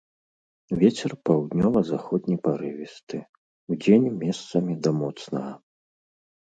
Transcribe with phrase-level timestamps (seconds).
[0.83, 3.17] Вецер паўднёва-заходні парывісты,
[3.75, 5.53] удзень месцамі да моцнага.